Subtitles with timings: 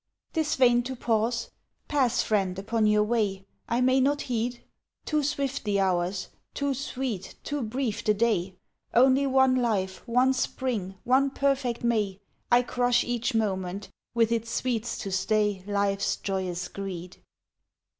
[0.33, 1.51] "'Tis vain to pause.
[1.87, 3.45] Pass, friend, upon your way!
[3.69, 4.63] I may not heed;
[5.05, 8.55] Too swift the hours; too sweet, too brief the day:
[8.95, 12.19] Only one life, one spring, one perfect May
[12.51, 17.17] I crush each moment, with its sweets to stay Life's joyous greed!